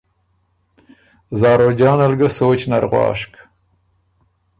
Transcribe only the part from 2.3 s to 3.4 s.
سوچ نر غواشک